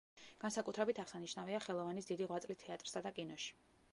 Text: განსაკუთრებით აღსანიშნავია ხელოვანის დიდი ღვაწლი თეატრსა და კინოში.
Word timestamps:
განსაკუთრებით 0.43 1.01
აღსანიშნავია 1.03 1.59
ხელოვანის 1.67 2.09
დიდი 2.11 2.29
ღვაწლი 2.31 2.57
თეატრსა 2.65 3.07
და 3.09 3.15
კინოში. 3.19 3.55